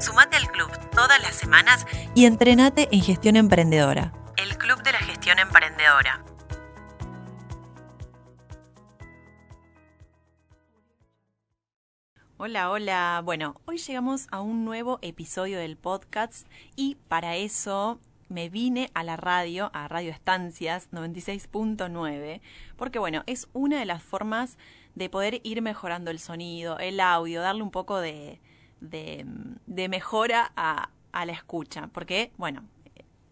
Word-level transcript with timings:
Sumate 0.00 0.36
al 0.36 0.50
club 0.50 0.70
todas 0.90 1.20
las 1.22 1.34
semanas 1.34 1.86
y 2.14 2.26
entrenate 2.26 2.88
en 2.92 3.00
gestión 3.00 3.34
emprendedora. 3.36 4.12
El 4.36 4.56
Club 4.58 4.82
de 4.82 4.92
la 4.92 4.98
Gestión 4.98 5.38
Emprendedora. 5.38 6.22
Hola, 12.36 12.70
hola. 12.70 13.22
Bueno, 13.24 13.58
hoy 13.64 13.78
llegamos 13.78 14.26
a 14.30 14.42
un 14.42 14.66
nuevo 14.66 14.98
episodio 15.00 15.58
del 15.58 15.78
podcast 15.78 16.46
y 16.76 16.96
para 17.08 17.36
eso 17.36 17.98
me 18.28 18.50
vine 18.50 18.90
a 18.92 19.02
la 19.02 19.16
radio, 19.16 19.70
a 19.72 19.88
Radio 19.88 20.10
Estancias 20.10 20.90
96.9, 20.90 22.42
porque 22.76 22.98
bueno, 22.98 23.22
es 23.26 23.48
una 23.54 23.78
de 23.78 23.86
las 23.86 24.02
formas 24.02 24.58
de 24.94 25.08
poder 25.08 25.40
ir 25.42 25.62
mejorando 25.62 26.10
el 26.10 26.18
sonido, 26.18 26.78
el 26.78 27.00
audio, 27.00 27.40
darle 27.40 27.62
un 27.62 27.70
poco 27.70 27.98
de, 27.98 28.40
de, 28.80 29.26
mejora 29.66 30.52
a, 30.56 30.90
a 31.12 31.26
la 31.26 31.32
escucha, 31.32 31.88
porque 31.88 32.32
bueno, 32.36 32.64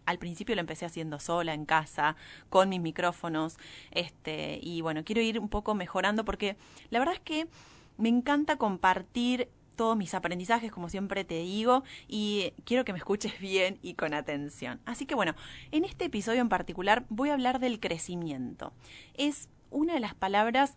al 0.06 0.18
principio 0.18 0.54
lo 0.54 0.60
empecé 0.60 0.84
haciendo 0.84 1.18
sola 1.18 1.54
en 1.54 1.64
casa, 1.64 2.16
con 2.50 2.68
mis 2.68 2.80
micrófonos, 2.80 3.56
este, 3.90 4.58
y 4.62 4.80
bueno, 4.80 5.04
quiero 5.04 5.20
ir 5.20 5.38
un 5.38 5.48
poco 5.48 5.74
mejorando 5.74 6.24
porque 6.24 6.56
la 6.90 6.98
verdad 6.98 7.14
es 7.14 7.20
que 7.20 7.46
me 7.96 8.08
encanta 8.08 8.56
compartir 8.56 9.48
todos 9.76 9.96
mis 9.96 10.14
aprendizajes, 10.14 10.70
como 10.70 10.88
siempre 10.88 11.24
te 11.24 11.38
digo, 11.38 11.82
y 12.06 12.52
quiero 12.64 12.84
que 12.84 12.92
me 12.92 12.98
escuches 12.98 13.38
bien 13.40 13.78
y 13.82 13.94
con 13.94 14.14
atención. 14.14 14.80
Así 14.84 15.06
que 15.06 15.14
bueno, 15.14 15.34
en 15.72 15.84
este 15.84 16.06
episodio 16.06 16.40
en 16.40 16.48
particular 16.48 17.04
voy 17.08 17.30
a 17.30 17.34
hablar 17.34 17.58
del 17.58 17.80
crecimiento. 17.80 18.72
Es 19.14 19.48
una 19.70 19.94
de 19.94 20.00
las 20.00 20.14
palabras 20.14 20.76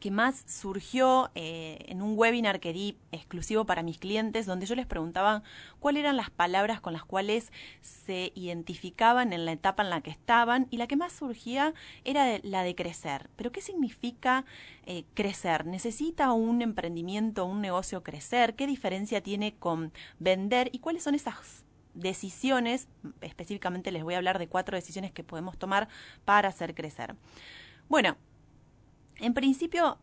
que 0.00 0.10
más 0.10 0.44
surgió 0.46 1.30
eh, 1.34 1.84
en 1.88 2.02
un 2.02 2.18
webinar 2.18 2.58
que 2.58 2.72
di 2.72 2.96
exclusivo 3.12 3.66
para 3.66 3.82
mis 3.82 3.98
clientes, 3.98 4.46
donde 4.46 4.66
yo 4.66 4.74
les 4.74 4.86
preguntaba 4.86 5.42
cuáles 5.78 6.00
eran 6.00 6.16
las 6.16 6.30
palabras 6.30 6.80
con 6.80 6.94
las 6.94 7.04
cuales 7.04 7.52
se 7.82 8.32
identificaban 8.34 9.32
en 9.32 9.44
la 9.44 9.52
etapa 9.52 9.82
en 9.82 9.90
la 9.90 10.00
que 10.00 10.10
estaban, 10.10 10.66
y 10.70 10.78
la 10.78 10.86
que 10.86 10.96
más 10.96 11.12
surgía 11.12 11.74
era 12.04 12.38
la 12.42 12.62
de 12.62 12.74
crecer. 12.74 13.28
Pero 13.36 13.52
¿qué 13.52 13.60
significa 13.60 14.44
eh, 14.86 15.04
crecer? 15.14 15.66
¿Necesita 15.66 16.32
un 16.32 16.62
emprendimiento, 16.62 17.44
un 17.44 17.60
negocio 17.60 18.02
crecer? 18.02 18.54
¿Qué 18.54 18.66
diferencia 18.66 19.22
tiene 19.22 19.54
con 19.54 19.92
vender? 20.18 20.70
¿Y 20.72 20.78
cuáles 20.78 21.02
son 21.02 21.14
esas 21.14 21.64
decisiones? 21.92 22.88
Específicamente 23.20 23.92
les 23.92 24.02
voy 24.02 24.14
a 24.14 24.16
hablar 24.16 24.38
de 24.38 24.48
cuatro 24.48 24.76
decisiones 24.76 25.12
que 25.12 25.24
podemos 25.24 25.58
tomar 25.58 25.88
para 26.24 26.48
hacer 26.48 26.74
crecer. 26.74 27.14
Bueno, 27.88 28.16
en 29.20 29.34
principio, 29.34 29.98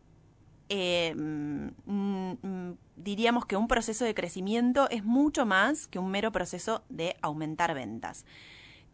eh, 0.68 1.14
mm, 1.16 1.68
mm, 1.86 2.78
diríamos 2.96 3.46
que 3.46 3.56
un 3.56 3.68
proceso 3.68 4.04
de 4.04 4.14
crecimiento 4.14 4.88
es 4.90 5.04
mucho 5.04 5.46
más 5.46 5.88
que 5.88 5.98
un 5.98 6.10
mero 6.10 6.32
proceso 6.32 6.82
de 6.88 7.16
aumentar 7.22 7.74
ventas. 7.74 8.24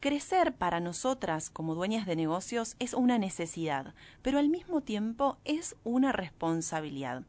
Crecer 0.01 0.53
para 0.55 0.81
nosotras 0.81 1.51
como 1.51 1.75
dueñas 1.75 2.07
de 2.07 2.17
negocios 2.17 2.77
es 2.79 2.95
una 2.95 3.19
necesidad, 3.19 3.95
pero 4.23 4.39
al 4.39 4.51
mismo 4.51 4.83
tiempo 4.83 5.39
es 5.45 5.77
una 5.83 6.13
responsabilidad. 6.13 7.23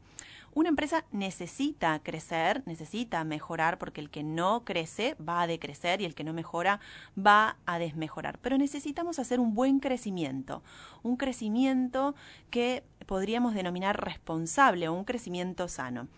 Una 0.56 0.70
empresa 0.70 1.04
necesita 1.12 1.98
crecer, 1.98 2.62
necesita 2.64 3.22
mejorar, 3.24 3.76
porque 3.76 4.00
el 4.00 4.08
que 4.08 4.22
no 4.22 4.64
crece 4.64 5.14
va 5.16 5.42
a 5.42 5.46
decrecer 5.46 6.00
y 6.00 6.06
el 6.06 6.14
que 6.14 6.24
no 6.24 6.32
mejora 6.32 6.80
va 7.14 7.58
a 7.66 7.78
desmejorar. 7.78 8.38
Pero 8.38 8.56
necesitamos 8.56 9.18
hacer 9.18 9.38
un 9.38 9.54
buen 9.54 9.80
crecimiento, 9.80 10.62
un 11.02 11.18
crecimiento 11.18 12.14
que 12.48 12.84
podríamos 13.04 13.52
denominar 13.52 14.02
responsable 14.02 14.88
o 14.88 14.94
un 14.94 15.04
crecimiento 15.04 15.68
sano 15.68 16.08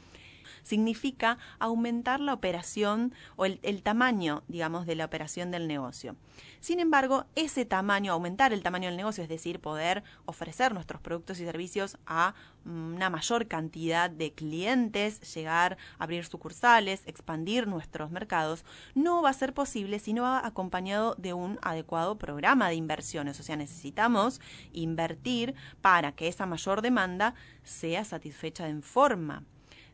significa 0.63 1.39
aumentar 1.59 2.21
la 2.21 2.35
operación 2.35 3.15
o 3.37 3.45
el, 3.47 3.83
tamaño, 3.83 4.43
digamos, 4.49 4.87
de 4.87 4.97
la 4.97 5.05
operación 5.05 5.51
del 5.51 5.69
negocio. 5.69 6.17
Sin 6.61 6.81
embargo, 6.81 7.27
ese 7.35 7.65
tamaño, 7.65 8.13
aumentar 8.13 8.53
el 8.53 8.63
tamaño 8.63 8.89
del 8.89 8.97
negocio, 8.97 9.23
es 9.23 9.29
decir, 9.29 9.61
poder 9.61 10.03
ofrecer 10.25 10.75
nuestros 10.75 11.01
productos 11.01 11.41
y 11.41 11.45
servicios 11.45 11.99
a 12.07 12.35
una 12.65 13.09
mayor 13.11 13.47
cantidad 13.49 14.11
de 14.11 14.33
clientes, 14.33 15.35
llegar 15.35 15.79
a 15.99 16.05
abrir 16.05 16.25
sucursales, 16.25 17.03
expandir 17.07 17.67
nuestros 17.67 18.11
mercados, 18.11 18.65
no 18.95 19.23
va 19.23 19.31
a 19.31 19.35
ser 19.35 19.55
posible 19.55 19.99
si 19.99 20.13
no 20.13 20.23
va 20.23 20.47
acompañado 20.47 21.15
de 21.17 21.33
un 21.33 21.59
adecuado 21.63 22.19
programa 22.19 22.69
de 22.69 22.75
inversiones. 22.75 23.41
O 23.41 23.43
sea, 23.43 23.57
necesitamos 23.57 24.41
invertir 24.73 25.55
para 25.81 26.13
que 26.13 26.29
esa 26.29 26.47
mayor 26.47 26.83
demanda 26.83 27.35
sea 27.63 28.05
satisfecha 28.05 28.69
en 28.69 28.83
forma 28.83 29.45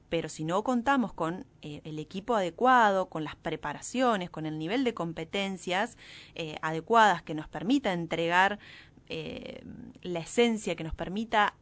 pero 0.08 0.28
si 0.28 0.44
no 0.44 0.62
contamos 0.62 1.12
con 1.12 1.46
eh, 1.62 1.80
el 1.84 1.98
equipo 1.98 2.34
adecuado, 2.36 3.08
con 3.08 3.24
las 3.24 3.36
preparaciones, 3.36 4.30
con 4.30 4.46
el 4.46 4.58
nivel 4.58 4.84
de 4.84 4.94
competencias 4.94 5.96
eh, 6.34 6.56
adecuadas 6.62 7.22
que 7.22 7.34
nos 7.34 7.48
permita 7.48 7.92
entregar 7.92 8.58
eh, 9.08 9.64
la 10.02 10.20
esencia, 10.20 10.76
que 10.76 10.84
nos 10.84 10.94
permita 10.94 11.54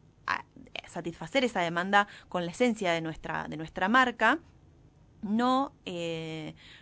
satisfacer 0.86 1.42
esa 1.44 1.60
demanda 1.60 2.06
con 2.28 2.44
la 2.44 2.52
esencia 2.52 2.92
de 2.92 3.00
nuestra, 3.00 3.48
de 3.48 3.56
nuestra 3.56 3.88
marca, 3.88 4.38
no, 5.22 5.72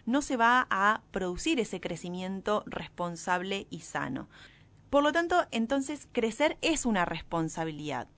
no 0.07 0.23
se 0.23 0.37
va 0.37 0.67
a 0.71 1.03
producir 1.13 1.61
ese 1.61 1.81
crecimiento 1.81 2.65
responsable 2.67 3.67
y 3.71 3.81
sano. 3.81 4.29
Por 4.91 5.05
lo 5.05 5.13
tanto, 5.13 5.47
entonces, 5.53 6.09
crecer 6.13 6.59
es 6.61 6.85
una 6.85 7.05
responsabilidad. 7.05 8.09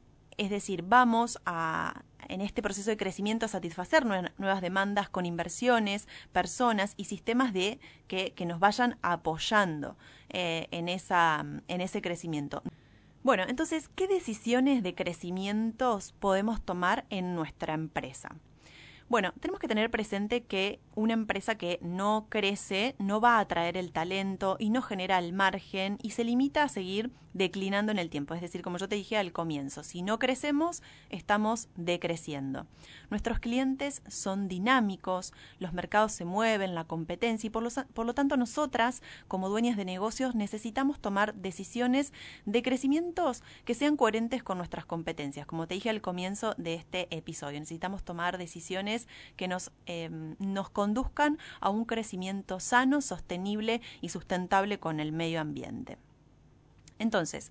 Es 0.42 0.50
decir, 0.50 0.82
vamos 0.82 1.38
a 1.47 2.03
en 2.28 2.41
este 2.41 2.62
proceso 2.62 2.91
de 2.91 2.97
crecimiento 2.97 3.47
a 3.47 3.48
satisfacer 3.48 4.04
nuevas 4.04 4.60
demandas 4.60 5.08
con 5.08 5.25
inversiones, 5.25 6.08
personas 6.32 6.94
y 6.97 7.04
sistemas 7.04 7.53
de 7.53 7.78
que, 8.08 8.34
nos 8.44 8.58
vayan 8.58 8.98
apoyando 9.03 9.97
eh, 10.30 10.66
en, 10.72 10.88
esa, 10.88 11.47
en 11.69 11.80
ese 11.80 12.03
crecimiento. 12.03 12.64
Bueno, 13.22 13.44
entonces, 13.47 13.88
¿qué 13.94 14.08
decisiones 14.08 14.82
de 14.82 14.97
crecimientos 14.97 16.12
podemos 16.19 16.60
tomar 16.60 17.04
en 17.09 17.36
nuestra 17.36 17.74
empresa? 17.74 18.30
Bueno, 19.09 19.32
tenemos 19.38 19.60
que 19.60 19.69
tener 19.69 19.92
presente 19.92 20.42
que 20.42 20.80
una 20.97 21.12
empresa 21.12 21.54
que 21.54 21.78
no 21.82 22.26
crece 22.28 22.97
no 22.98 23.20
va 23.20 23.36
a 23.36 23.41
atraer 23.41 23.76
el 23.76 23.92
talento 23.92 24.56
y 24.59 24.70
no 24.70 24.82
genera 24.82 25.20
el 25.20 25.32
margen 25.32 25.98
y 26.03 26.10
se 26.10 26.24
limita 26.24 26.64
a 26.64 26.69
seguir 26.69 27.12
declinando 27.34 27.93
en 27.93 27.98
el 27.98 28.10
tiempo. 28.10 28.34
Es 28.34 28.41
decir, 28.41 28.62
como 28.62 28.78
yo 28.78 28.88
te 28.88 28.97
dije 28.97 29.16
al 29.16 29.32
comienzo, 29.32 29.82
si 29.82 30.03
no 30.03 30.19
crecemos, 30.19 30.82
estamos 31.10 31.69
decreciendo. 31.76 32.66
Nuestros 33.10 33.38
clientes 33.38 34.03
son 34.09 34.48
dinámicos, 34.48 35.32
los 35.59 35.72
mercados 35.72 36.12
se 36.12 36.25
mueven, 36.25 36.75
la 36.75 36.84
competencia 36.84 37.47
y 37.47 37.50
por 37.50 37.62
lo, 38.06 38.15
tanto 38.15 38.37
nosotras, 38.37 39.03
como 39.28 39.48
dueñas 39.48 39.76
de 39.76 39.84
negocios, 39.84 40.34
necesitamos 40.34 41.00
tomar 41.00 41.34
decisiones 41.34 42.12
de 42.47 42.62
crecimientos 42.62 43.42
que 43.65 43.75
sean 43.75 43.97
coherentes 43.97 44.42
con 44.42 44.59
nuestras 44.59 44.84
competencias. 44.84 45.47
Como 45.47 45.66
te 45.66 45.75
dije 45.75 45.91
al 45.91 46.00
comienzo 46.00 46.54
de 46.59 46.75
este 46.75 47.15
episodio, 47.15 47.59
necesitamos 47.60 48.03
tomar 48.03 48.38
decisiones 48.38 49.09
que 49.37 49.48
nos, 49.48 49.72
em, 49.87 50.37
nos 50.38 50.71
conduzcan 50.71 51.38
a 51.60 51.71
un 51.71 51.84
crecimiento 51.84 52.60
sano, 52.60 53.00
sostenible 53.00 53.81
y 54.00 54.09
sustentable 54.10 54.78
con 54.78 55.00
el 55.00 55.12
medio 55.12 55.41
ambiente. 55.41 55.98
Entonces, 57.03 57.51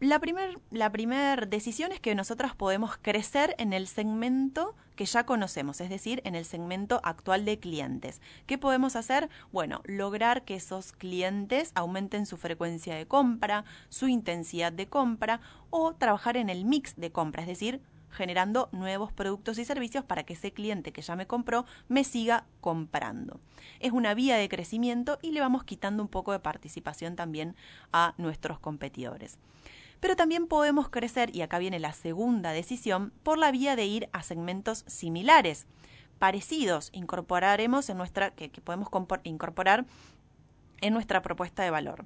la 0.00 0.18
primera 0.20 0.52
la 0.70 0.92
primer 0.92 1.48
decisión 1.48 1.90
es 1.92 2.00
que 2.00 2.14
nosotras 2.14 2.54
podemos 2.54 2.96
crecer 2.98 3.54
en 3.58 3.72
el 3.72 3.88
segmento 3.88 4.76
que 4.94 5.06
ya 5.06 5.24
conocemos, 5.24 5.80
es 5.80 5.90
decir, 5.90 6.20
en 6.24 6.34
el 6.34 6.44
segmento 6.44 7.00
actual 7.04 7.44
de 7.44 7.58
clientes. 7.58 8.20
¿Qué 8.46 8.58
podemos 8.58 8.96
hacer? 8.96 9.28
Bueno, 9.52 9.80
lograr 9.84 10.44
que 10.44 10.56
esos 10.56 10.92
clientes 10.92 11.70
aumenten 11.74 12.26
su 12.26 12.36
frecuencia 12.36 12.96
de 12.96 13.06
compra, 13.06 13.64
su 13.88 14.08
intensidad 14.08 14.72
de 14.72 14.88
compra 14.88 15.40
o 15.70 15.94
trabajar 15.94 16.36
en 16.36 16.50
el 16.50 16.64
mix 16.64 16.96
de 16.96 17.12
compra, 17.12 17.42
es 17.42 17.48
decir, 17.48 17.80
generando 18.10 18.68
nuevos 18.72 19.12
productos 19.12 19.58
y 19.58 19.64
servicios 19.64 20.04
para 20.04 20.24
que 20.24 20.34
ese 20.34 20.52
cliente 20.52 20.92
que 20.92 21.02
ya 21.02 21.16
me 21.16 21.26
compró 21.26 21.64
me 21.88 22.04
siga 22.04 22.46
comprando. 22.60 23.40
Es 23.80 23.92
una 23.92 24.14
vía 24.14 24.36
de 24.36 24.48
crecimiento 24.48 25.18
y 25.22 25.32
le 25.32 25.40
vamos 25.40 25.64
quitando 25.64 26.02
un 26.02 26.08
poco 26.08 26.32
de 26.32 26.40
participación 26.40 27.16
también 27.16 27.56
a 27.92 28.14
nuestros 28.18 28.58
competidores. 28.58 29.38
Pero 30.00 30.16
también 30.16 30.46
podemos 30.46 30.88
crecer, 30.88 31.34
y 31.34 31.42
acá 31.42 31.58
viene 31.58 31.80
la 31.80 31.92
segunda 31.92 32.52
decisión, 32.52 33.12
por 33.22 33.36
la 33.36 33.50
vía 33.50 33.74
de 33.74 33.86
ir 33.86 34.08
a 34.12 34.22
segmentos 34.22 34.84
similares, 34.86 35.66
parecidos, 36.18 36.90
incorporaremos 36.92 37.88
en 37.90 37.98
nuestra, 37.98 38.30
que, 38.30 38.50
que 38.50 38.60
podemos 38.60 38.88
incorporar 39.24 39.86
en 40.80 40.94
nuestra 40.94 41.22
propuesta 41.22 41.62
de 41.62 41.70
valor. 41.70 42.04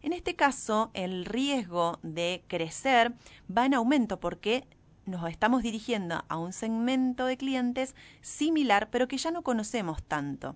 En 0.00 0.12
este 0.12 0.36
caso, 0.36 0.90
el 0.94 1.24
riesgo 1.24 1.98
de 2.02 2.44
crecer 2.46 3.12
va 3.54 3.66
en 3.66 3.74
aumento 3.74 4.20
porque 4.20 4.66
nos 5.08 5.28
estamos 5.28 5.62
dirigiendo 5.62 6.24
a 6.28 6.38
un 6.38 6.52
segmento 6.52 7.26
de 7.26 7.36
clientes 7.36 7.94
similar, 8.20 8.88
pero 8.90 9.08
que 9.08 9.18
ya 9.18 9.30
no 9.30 9.42
conocemos 9.42 10.02
tanto. 10.02 10.54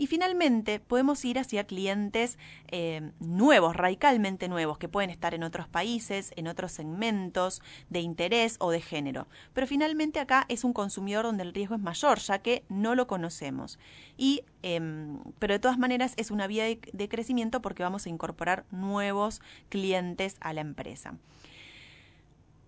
Y 0.00 0.06
finalmente 0.06 0.78
podemos 0.78 1.24
ir 1.24 1.40
hacia 1.40 1.64
clientes 1.64 2.38
eh, 2.68 3.10
nuevos, 3.18 3.74
radicalmente 3.74 4.48
nuevos, 4.48 4.78
que 4.78 4.88
pueden 4.88 5.10
estar 5.10 5.34
en 5.34 5.42
otros 5.42 5.66
países, 5.66 6.32
en 6.36 6.46
otros 6.46 6.70
segmentos 6.70 7.60
de 7.90 7.98
interés 7.98 8.56
o 8.60 8.70
de 8.70 8.80
género. 8.80 9.26
Pero 9.52 9.66
finalmente 9.66 10.20
acá 10.20 10.46
es 10.48 10.62
un 10.62 10.72
consumidor 10.72 11.24
donde 11.24 11.42
el 11.42 11.52
riesgo 11.52 11.74
es 11.74 11.80
mayor, 11.80 12.20
ya 12.20 12.38
que 12.38 12.62
no 12.68 12.94
lo 12.94 13.08
conocemos. 13.08 13.80
Y, 14.16 14.44
em, 14.62 15.18
pero 15.40 15.54
de 15.54 15.58
todas 15.58 15.78
maneras 15.78 16.14
es 16.16 16.30
una 16.30 16.46
vía 16.46 16.64
de 16.66 17.08
crecimiento 17.08 17.60
porque 17.60 17.82
vamos 17.82 18.06
a 18.06 18.08
incorporar 18.08 18.64
nuevos 18.70 19.42
clientes 19.68 20.36
a 20.40 20.52
la 20.52 20.60
empresa. 20.60 21.16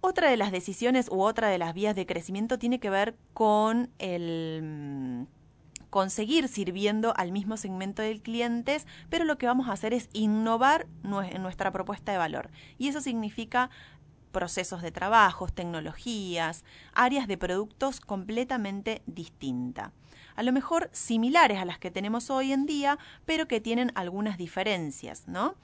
Otra 0.00 0.30
de 0.30 0.36
las 0.36 0.50
decisiones 0.50 1.08
u 1.10 1.22
otra 1.22 1.48
de 1.48 1.58
las 1.58 1.74
vías 1.74 1.94
de 1.94 2.06
crecimiento 2.06 2.58
tiene 2.58 2.80
que 2.80 2.88
ver 2.88 3.16
con 3.34 3.90
el 3.98 4.60
mm, 4.62 5.24
conseguir 5.90 6.48
sirviendo 6.48 7.12
al 7.16 7.32
mismo 7.32 7.56
segmento 7.56 8.00
de 8.00 8.20
clientes, 8.20 8.86
pero 9.10 9.24
lo 9.24 9.36
que 9.36 9.46
vamos 9.46 9.68
a 9.68 9.72
hacer 9.72 9.92
es 9.92 10.08
innovar 10.12 10.86
en 11.04 11.42
nuestra 11.42 11.70
propuesta 11.70 12.12
de 12.12 12.18
valor. 12.18 12.50
Y 12.78 12.88
eso 12.88 13.00
significa 13.00 13.70
procesos 14.30 14.82
de 14.82 14.92
trabajos, 14.92 15.52
tecnologías, 15.52 16.64
áreas 16.92 17.26
de 17.28 17.38
productos 17.38 18.00
completamente 18.00 19.02
distintas. 19.06 19.92
A 20.36 20.42
lo 20.42 20.52
mejor 20.52 20.88
similares 20.92 21.58
a 21.58 21.64
las 21.64 21.78
que 21.78 21.90
tenemos 21.90 22.30
hoy 22.30 22.52
en 22.52 22.66
día, 22.66 22.98
pero 23.26 23.46
que 23.46 23.60
tienen 23.60 23.92
algunas 23.94 24.38
diferencias, 24.38 25.28
¿no? 25.28 25.54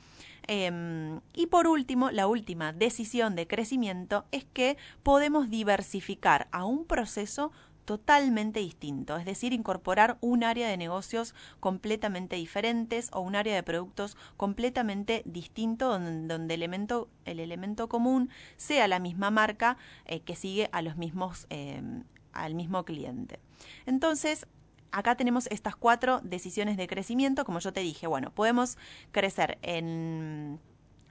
Em, 0.49 1.21
y 1.35 1.47
por 1.47 1.67
último, 1.67 2.11
la 2.11 2.27
última 2.27 2.73
decisión 2.73 3.35
de 3.35 3.47
crecimiento 3.47 4.27
es 4.31 4.45
que 4.45 4.77
podemos 5.03 5.51
diversificar 5.51 6.47
a 6.53 6.65
un 6.65 6.85
proceso 6.85 7.53
totalmente 7.87 8.61
distinto, 8.61 9.17
es 9.17 9.25
decir, 9.25 9.53
incorporar 9.53 10.19
un 10.21 10.44
área 10.44 10.69
de 10.69 10.77
negocios 10.77 11.35
completamente 11.61 12.37
diferentes 12.37 13.09
o 13.12 13.21
un 13.21 13.37
área 13.37 13.55
de 13.55 13.62
productos 13.62 14.17
completamente 14.37 15.23
distinto 15.25 15.88
donde, 15.88 16.55
el 16.55 17.41
elemento 17.41 17.88
común 17.88 18.29
sea 18.56 18.88
la 18.88 18.99
misma 18.99 19.31
marca 19.31 19.79
eh, 20.05 20.21
que 20.21 20.37
sigue 20.37 20.69
a 20.73 20.83
los 20.83 20.97
mismos, 20.97 21.47
em, 21.49 22.05
al 22.33 22.55
mismo 22.55 22.85
cliente. 22.85 23.38
Entonces, 23.87 24.47
acá 24.91 25.15
tenemos 25.15 25.47
estas 25.47 25.77
cuatro 25.77 26.21
decisiones 26.23 26.77
de 26.77 26.89
crecimiento. 26.89 27.44
Como 27.44 27.61
yo 27.61 27.73
te 27.73 27.81
dije, 27.81 28.09
bueno, 28.09 28.32
podemos 28.32 28.77
crecer 29.12 29.59
en 29.62 30.59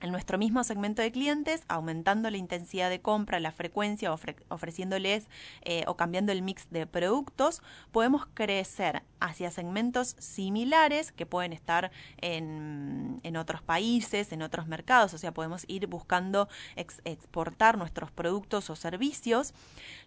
en 0.05 0.11
nuestro 0.11 0.37
mismo 0.37 0.63
segmento 0.63 1.01
de 1.01 1.11
clientes, 1.11 1.63
aumentando 1.67 2.29
la 2.29 2.37
intensidad 2.37 2.91
de 2.91 3.01
compra, 3.01 3.39
la 3.39 3.51
frecuencia, 3.51 4.13
ofreciéndoles 4.49 5.27
eh, 5.63 5.83
o 5.87 5.97
cambiando 5.97 6.31
el 6.31 6.43
mix 6.43 6.69
de 6.69 6.85
productos, 6.85 7.63
podemos 7.91 8.27
crecer 8.35 9.01
hacia 9.19 9.49
segmentos 9.49 10.15
similares 10.19 11.11
que 11.11 11.25
pueden 11.25 11.53
estar 11.53 11.91
en, 12.21 13.19
otros 13.35 13.63
países, 13.63 14.31
en 14.31 14.43
otros 14.43 14.67
mercados, 14.67 15.13
o 15.15 15.17
sea, 15.17 15.33
podemos 15.33 15.65
ir 15.67 15.87
buscando 15.87 16.47
exportar 16.75 17.77
nuestros 17.77 18.11
productos 18.11 18.69
o 18.69 18.75
servicios. 18.75 19.53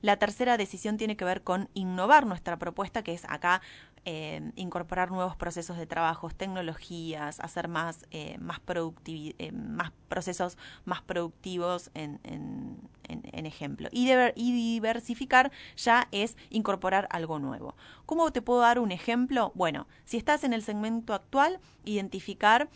La 0.00 0.16
tercera 0.16 0.56
decisión 0.56 0.96
tiene 0.96 1.16
que 1.16 1.24
ver 1.24 1.42
con 1.42 1.68
innovar 1.74 2.24
nuestra 2.24 2.56
propuesta, 2.56 3.02
que 3.02 3.14
es 3.14 3.24
acá 3.24 3.60
eh, 4.04 4.52
incorporar 4.56 5.10
nuevos 5.10 5.36
procesos 5.36 5.76
de 5.76 5.86
trabajo, 5.86 6.30
tecnologías, 6.30 7.40
hacer 7.40 7.68
más, 7.68 8.06
eh, 8.10 8.38
eh, 8.38 9.52
más 9.52 9.92
procesos 10.08 10.56
más 10.84 11.02
productivos 11.02 11.90
en, 11.94 12.18
ejemplo. 13.32 13.88
Y, 13.92 14.10
y 14.10 14.52
diversificar 14.52 15.50
ya 15.76 16.08
es 16.12 16.36
incorporar 16.50 17.08
algo 17.10 17.38
nuevo. 17.38 17.74
¿Cómo 18.04 18.30
te 18.32 18.42
puedo 18.42 18.60
dar 18.60 18.78
un 18.78 18.92
ejemplo? 18.92 19.52
Bueno, 19.54 19.86
si 20.04 20.16
estás 20.16 20.44
en 20.44 20.52
el 20.52 20.62
segmento 20.62 21.14
actual, 21.14 21.60
identificar 21.84 22.68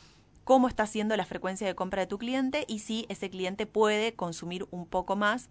cómo 0.45 0.69
está 0.69 0.87
siendo 0.87 1.17
la 1.17 1.25
frecuencia 1.25 1.67
de 1.67 1.75
compra 1.75 2.03
de 2.03 2.07
tu 2.07 2.19
cliente 2.19 2.65
y 2.69 2.81
si 2.81 3.07
ese 3.09 3.31
cliente 3.31 3.67
puede 3.67 4.15
consumir 4.15 4.67
un 4.71 4.87
poco 4.87 5.17
más 5.17 5.51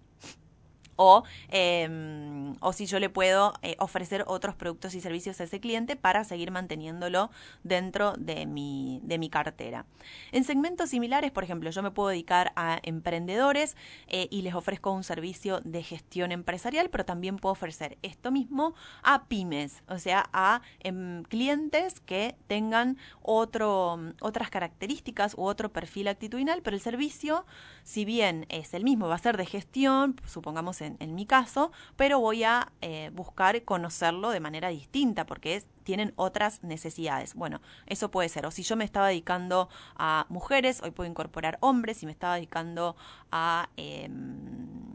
o, 1.04 1.24
em, 1.50 2.56
o 2.60 2.74
si 2.74 2.86
yo 2.86 3.00
le 3.00 3.10
puedo 3.10 3.54
eh, 3.64 3.76
ofrecer 3.80 4.24
otros 4.28 4.54
productos 4.54 4.94
y 4.94 5.02
servicios 5.02 5.42
a 5.42 5.46
ese 5.46 5.60
cliente 5.60 5.96
para 5.96 6.24
seguir 6.24 6.52
manteniéndolo 6.52 7.32
dentro 7.64 8.14
de 8.20 8.46
mi, 8.46 9.00
de 9.04 9.18
mi 9.18 9.32
cartera. 9.32 9.88
En 10.32 10.44
segmentos 10.44 10.92
similares, 10.92 11.32
por 11.32 11.44
ejemplo, 11.44 11.72
yo 11.72 11.82
me 11.82 11.90
puedo 11.90 12.10
dedicar 12.10 12.54
a 12.56 12.80
emprendedores 12.84 13.76
eh, 14.10 14.28
y 14.30 14.44
les 14.44 14.54
ofrezco 14.54 14.92
un 14.92 15.04
servicio 15.04 15.60
de 15.62 15.82
gestión 15.82 16.32
empresarial, 16.32 16.92
pero 16.92 17.04
también 17.04 17.38
puedo 17.38 17.54
ofrecer 17.54 17.98
esto 18.04 18.32
mismo 18.32 18.76
a 19.02 19.26
pymes, 19.26 19.82
o 19.88 19.98
sea, 19.98 20.30
a 20.34 20.62
em, 20.82 21.24
clientes 21.24 22.00
que 22.00 22.36
tengan 22.46 22.98
otro, 23.24 24.00
otras 24.22 24.52
características 24.52 25.34
u 25.34 25.46
otro 25.46 25.74
perfil 25.74 26.10
actitudinal, 26.10 26.62
pero 26.62 26.76
el 26.76 26.82
servicio, 26.82 27.44
si 27.84 28.06
bien 28.06 28.46
es 28.50 28.76
el 28.76 28.84
mismo, 28.84 29.08
va 29.08 29.16
a 29.16 29.18
ser 29.18 29.38
de 29.38 29.48
gestión, 29.48 30.16
supongamos 30.28 30.82
en, 30.82 30.91
mi 31.00 31.26
caso, 31.26 31.72
pero 31.96 32.20
voy 32.20 32.44
a 32.44 32.72
eh, 32.82 33.12
buscar 33.14 33.64
conocerlo 33.64 34.30
de 34.30 34.40
manera 34.40 34.70
distinta 34.70 35.26
porque 35.26 35.64
tienen 35.84 36.14
otras 36.16 36.64
necesidades. 36.64 37.34
Bueno, 37.34 37.62
eso 37.88 38.12
puede 38.12 38.30
ser. 38.30 38.46
O 38.46 38.52
si 38.52 38.64
yo 38.64 38.76
me 38.76 38.86
estaba 38.86 39.08
dedicando 39.08 39.70
a 39.96 40.26
mujeres, 40.30 40.82
hoy 40.82 40.92
puedo 40.92 41.10
incorporar 41.10 41.58
hombres. 41.62 41.98
Si 41.98 42.06
me 42.06 42.12
estaba 42.12 42.36
dedicando 42.36 42.96
a... 43.32 43.70
Em, 43.78 44.92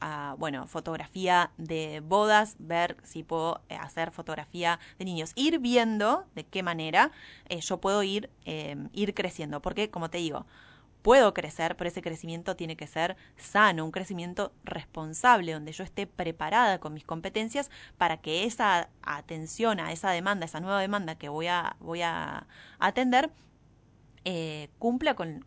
a, 0.00 0.36
bueno, 0.38 0.66
fotografía 0.66 1.50
de 1.56 2.00
bodas, 2.00 2.56
ver 2.58 2.96
si 3.02 3.24
puedo 3.24 3.62
eh, 3.68 3.74
hacer 3.74 4.12
fotografía 4.12 4.78
de 4.98 5.04
niños. 5.04 5.32
Ir 5.34 5.58
viendo 5.58 6.24
de 6.34 6.44
qué 6.44 6.62
manera 6.62 7.10
eh, 7.48 7.60
yo 7.60 7.80
puedo 7.80 8.02
ir, 8.02 8.30
em, 8.44 8.88
ir 8.92 9.14
creciendo. 9.14 9.60
Porque, 9.60 9.90
como 9.90 10.10
te 10.10 10.18
digo, 10.18 10.46
puedo 11.08 11.32
crecer, 11.32 11.74
pero 11.74 11.88
ese 11.88 12.02
crecimiento 12.02 12.54
tiene 12.54 12.76
que 12.76 12.86
ser 12.86 13.16
sano, 13.38 13.82
un 13.82 13.92
crecimiento 13.92 14.52
responsable, 14.62 15.54
donde 15.54 15.72
yo 15.72 15.82
esté 15.82 16.06
preparada 16.06 16.80
con 16.80 16.92
mis 16.92 17.04
competencias 17.04 17.70
para 17.96 18.18
que 18.18 18.44
esa 18.44 18.90
atención 19.00 19.80
a 19.80 19.90
esa 19.90 20.10
demanda, 20.10 20.44
esa 20.44 20.60
nueva 20.60 20.82
demanda 20.82 21.14
que 21.14 21.30
voy 21.30 21.46
a, 21.46 21.76
voy 21.80 22.02
a 22.02 22.46
atender, 22.78 23.30
eh, 24.30 24.68
cumpla 24.78 25.14
con, 25.14 25.46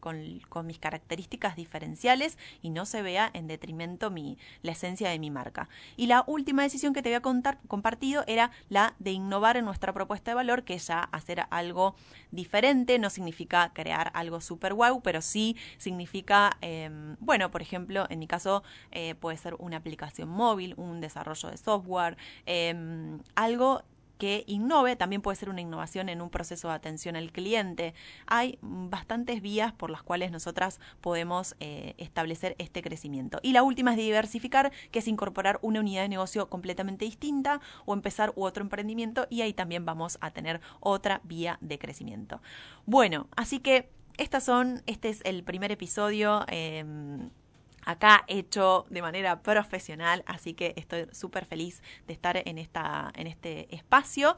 mis 0.65 0.79
características 0.79 1.55
diferenciales 1.55 2.39
y 2.63 2.71
no 2.71 2.87
se 2.87 3.03
vea 3.03 3.29
en 3.31 3.45
detrimento 3.45 4.09
mi, 4.09 4.39
la 4.63 4.71
esencia 4.71 5.11
de 5.11 5.19
mi 5.19 5.29
marca. 5.29 5.69
Y 5.97 6.07
la 6.07 6.23
última 6.25 6.63
decisión 6.63 6.91
que 6.91 7.03
te 7.03 7.09
había 7.09 7.21
contar, 7.21 7.59
compartido 7.67 8.23
era 8.25 8.49
la 8.69 8.95
de 8.97 9.11
innovar 9.11 9.55
en 9.55 9.65
nuestra 9.65 9.93
propuesta 9.93 10.31
de 10.31 10.35
valor, 10.35 10.63
que 10.63 10.79
ya 10.79 11.01
hacer 11.11 11.43
algo 11.51 11.93
diferente 12.31 12.97
no 12.97 13.11
significa 13.11 13.71
crear 13.71 14.09
algo 14.15 14.41
super 14.41 14.73
wow, 14.73 14.99
pero 15.03 15.21
sí 15.21 15.55
significa, 15.77 16.57
em, 16.61 17.17
bueno, 17.19 17.51
por 17.51 17.61
ejemplo, 17.61 18.07
en 18.09 18.17
mi 18.17 18.25
caso 18.25 18.63
eh, 18.89 19.13
puede 19.13 19.37
ser 19.37 19.53
una 19.59 19.77
aplicación 19.77 20.27
móvil, 20.27 20.73
un 20.77 21.01
desarrollo 21.01 21.51
de 21.51 21.57
software, 21.57 22.17
em, 22.47 23.19
algo 23.35 23.83
que 24.21 24.43
innove, 24.45 24.95
también 24.95 25.23
puede 25.23 25.35
ser 25.35 25.49
una 25.49 25.61
innovación 25.61 26.07
en 26.07 26.21
un 26.21 26.29
proceso 26.29 26.67
de 26.67 26.75
atención 26.75 27.15
al 27.15 27.31
cliente. 27.31 27.95
Hay 28.27 28.59
bastantes 28.61 29.41
vías 29.41 29.73
por 29.73 29.89
las 29.89 30.03
cuales 30.03 30.29
nosotras 30.29 30.79
podemos 31.01 31.55
eh, 31.59 31.95
establecer 31.97 32.55
este 32.59 32.83
crecimiento. 32.83 33.39
Y 33.41 33.51
la 33.51 33.63
última 33.63 33.89
es 33.93 33.97
diversificar, 33.97 34.71
que 34.91 34.99
es 34.99 35.07
incorporar 35.07 35.57
una 35.63 35.79
unidad 35.79 36.03
de 36.03 36.09
negocio 36.09 36.51
completamente 36.51 37.03
distinta 37.03 37.61
o 37.85 37.95
empezar 37.95 38.31
otro 38.35 38.61
emprendimiento 38.61 39.25
y 39.31 39.41
ahí 39.41 39.53
también 39.53 39.85
vamos 39.85 40.19
a 40.21 40.29
tener 40.29 40.61
otra 40.81 41.21
vía 41.23 41.57
de 41.59 41.79
crecimiento. 41.79 42.43
Bueno, 42.85 43.27
así 43.35 43.57
que 43.57 43.89
estas 44.19 44.43
son, 44.43 44.83
este 44.85 45.09
es 45.09 45.21
el 45.23 45.43
primer 45.43 45.71
episodio. 45.71 46.45
Em, 46.47 47.31
acá 47.85 48.23
hecho 48.27 48.85
de 48.89 49.01
manera 49.01 49.41
profesional, 49.41 50.23
así 50.25 50.53
que 50.53 50.73
estoy 50.75 51.07
súper 51.11 51.45
feliz 51.45 51.81
de 52.07 52.13
estar 52.13 52.41
en, 52.45 52.57
esta, 52.57 53.11
en 53.15 53.27
este 53.27 53.73
espacio. 53.75 54.35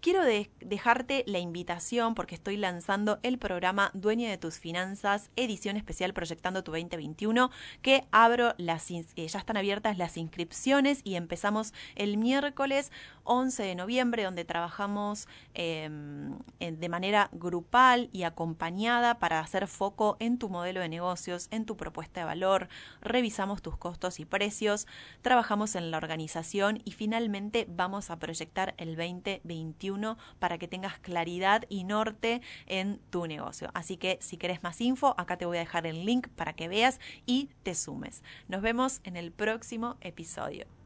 Quiero 0.00 0.22
dejarte 0.60 1.24
la 1.26 1.38
invitación 1.38 2.14
porque 2.14 2.34
estoy 2.34 2.56
lanzando 2.56 3.18
el 3.22 3.38
programa 3.38 3.90
Dueña 3.92 4.30
de 4.30 4.38
tus 4.38 4.58
Finanzas, 4.58 5.30
edición 5.36 5.76
especial 5.76 6.14
Proyectando 6.14 6.64
tu 6.64 6.72
2021, 6.72 7.50
que 7.82 8.04
abro 8.10 8.54
las, 8.56 8.90
eh, 8.90 9.04
ya 9.14 9.38
están 9.38 9.56
abiertas 9.56 9.98
las 9.98 10.16
inscripciones 10.16 11.00
y 11.04 11.16
empezamos 11.16 11.74
el 11.96 12.16
miércoles 12.16 12.90
11 13.24 13.62
de 13.62 13.74
noviembre, 13.74 14.24
donde 14.24 14.44
trabajamos 14.44 15.28
em, 15.54 16.38
de 16.58 16.88
manera 16.88 17.28
grupal 17.32 18.08
y 18.12 18.22
acompañada 18.22 19.18
para 19.18 19.40
hacer 19.40 19.68
foco 19.68 20.16
en 20.18 20.38
tu 20.38 20.48
modelo 20.48 20.80
de 20.80 20.88
negocios, 20.88 21.48
en 21.50 21.64
tu 21.64 21.76
propuesta 21.76 22.20
de 22.20 22.26
valor, 22.26 22.68
revisamos 23.00 23.62
tus 23.62 23.76
costos 23.76 24.20
y 24.20 24.24
precios, 24.24 24.86
trabajamos 25.22 25.74
en 25.74 25.90
la 25.90 25.96
organización 25.96 26.80
y 26.84 26.92
finalmente 26.92 27.66
vamos 27.68 28.10
a 28.10 28.18
proyectar 28.18 28.74
el 28.78 28.96
2021 28.96 30.18
para 30.38 30.58
que 30.58 30.68
tengas 30.68 30.98
claridad 30.98 31.64
y 31.68 31.84
norte 31.84 32.42
en 32.66 33.00
tu 33.10 33.26
negocio. 33.26 33.70
Así 33.74 33.96
que 33.96 34.18
si 34.20 34.36
querés 34.36 34.62
más 34.62 34.80
info, 34.80 35.14
acá 35.18 35.36
te 35.36 35.46
voy 35.46 35.58
a 35.58 35.60
dejar 35.60 35.86
el 35.86 36.04
link 36.04 36.28
para 36.28 36.52
que 36.52 36.68
veas 36.68 37.00
y 37.26 37.50
te 37.62 37.74
sumes. 37.74 38.22
Nos 38.48 38.62
vemos 38.62 39.00
en 39.04 39.16
el 39.16 39.32
próximo 39.32 39.96
episodio. 40.00 40.79